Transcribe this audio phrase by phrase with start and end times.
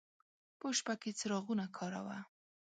[0.59, 2.17] په شپه کې څراغونه کاروه.